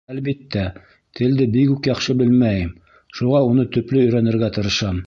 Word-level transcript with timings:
Әлбиттә, 0.13 0.61
телде 1.19 1.47
бигүк 1.57 1.91
яҡшы 1.91 2.17
белмәйем, 2.23 2.73
шуға 3.21 3.47
уны 3.53 3.69
төплө 3.79 4.07
өйрәнергә 4.07 4.53
тырышам. 4.59 4.99